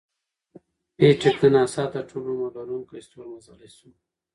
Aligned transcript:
پېټټ 0.97 1.35
د 1.41 1.43
ناسا 1.55 1.83
تر 1.93 2.03
ټولو 2.09 2.29
عمر 2.37 2.51
لرونکی 2.57 2.99
ستور 3.05 3.25
مزلی 3.33 3.69
شو. 3.77 3.89